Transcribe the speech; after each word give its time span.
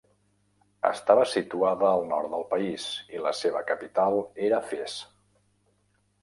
Estava 0.89 1.25
situada 1.33 1.85
al 1.97 2.05
nord 2.13 2.29
del 2.31 2.45
país, 2.53 2.87
i 3.17 3.21
la 3.27 3.35
seva 3.41 3.63
capital 3.73 4.19
era 4.49 4.63
Fes. 4.73 4.97